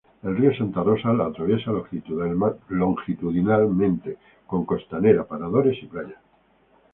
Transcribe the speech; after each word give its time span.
El 0.23 0.35
río 0.35 0.51
Santa 0.57 0.81
Rosa 0.81 1.13
la 1.13 1.27
atraviesa 1.27 1.69
longitudinalmente, 2.69 4.17
con 4.47 4.65
costanera, 4.65 5.27
paradores 5.27 5.77
y 5.79 5.85
playas. 5.85 6.17